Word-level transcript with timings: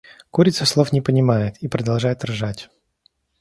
Курица 0.31 0.65
слов 0.65 0.93
не 0.93 0.99
понимает 0.99 1.57
и 1.61 1.67
продолжает 1.67 2.25
ржать. 2.25 2.71